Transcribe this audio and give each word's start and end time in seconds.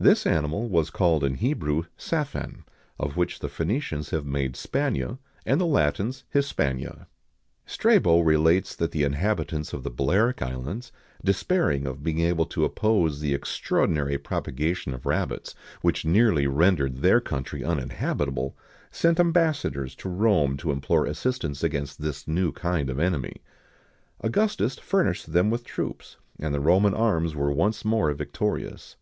This 0.00 0.26
animal 0.26 0.68
was 0.68 0.90
called 0.90 1.22
in 1.22 1.36
Hebrew, 1.36 1.84
Saphan, 1.96 2.64
of 2.98 3.16
which 3.16 3.38
the 3.38 3.46
Phœnicians 3.46 4.10
have 4.10 4.26
made 4.26 4.54
Spania, 4.54 5.18
and 5.46 5.60
the 5.60 5.64
Latins 5.64 6.24
Hispania.[XIX 6.30 6.88
104] 6.96 7.06
Strabo 7.66 8.18
relates 8.18 8.74
that 8.74 8.90
the 8.90 9.04
inhabitants 9.04 9.72
of 9.72 9.84
the 9.84 9.90
Balearic 9.92 10.42
Islands, 10.42 10.90
despairing 11.24 11.86
of 11.86 12.02
being 12.02 12.18
able 12.18 12.46
to 12.46 12.64
oppose 12.64 13.20
the 13.20 13.32
extraordinary 13.32 14.18
propagation 14.18 14.92
of 14.92 15.06
rabbits, 15.06 15.54
which 15.82 16.04
nearly 16.04 16.48
rendered 16.48 16.96
their 16.96 17.20
country 17.20 17.62
uninhabitable, 17.62 18.56
sent 18.90 19.20
ambassadors 19.20 19.94
to 19.94 20.08
Rome 20.08 20.56
to 20.56 20.72
implore 20.72 21.06
assistance 21.06 21.62
against 21.62 22.02
this 22.02 22.26
new 22.26 22.50
kind 22.50 22.90
of 22.90 22.98
enemy.[XIX 22.98 23.40
105] 24.18 24.26
Augustus 24.28 24.78
furnished 24.84 25.32
them 25.32 25.48
with 25.48 25.62
troops, 25.62 26.16
and 26.40 26.52
the 26.52 26.58
Roman 26.58 26.92
arms 26.92 27.36
were 27.36 27.52
once 27.52 27.84
more 27.84 28.12
victorious. 28.12 28.96